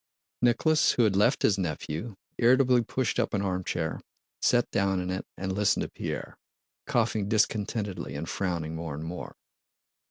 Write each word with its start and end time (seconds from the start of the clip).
Nicholas, 0.41 0.93
who 0.93 1.03
had 1.03 1.15
left 1.15 1.43
his 1.43 1.59
nephew, 1.59 2.15
irritably 2.39 2.81
pushed 2.81 3.19
up 3.19 3.35
an 3.35 3.43
armchair, 3.43 3.99
sat 4.41 4.67
down 4.71 4.99
in 4.99 5.11
it, 5.11 5.27
and 5.37 5.53
listened 5.53 5.83
to 5.83 5.89
Pierre, 5.89 6.37
coughing 6.87 7.29
discontentedly 7.29 8.15
and 8.15 8.27
frowning 8.27 8.73
more 8.73 8.95
and 8.95 9.03
more. 9.03 9.35